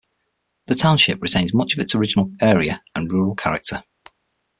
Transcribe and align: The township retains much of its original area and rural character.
The 0.65 0.73
township 0.73 1.21
retains 1.21 1.53
much 1.53 1.73
of 1.73 1.79
its 1.79 1.93
original 1.93 2.31
area 2.41 2.81
and 2.95 3.13
rural 3.13 3.35
character. 3.35 3.83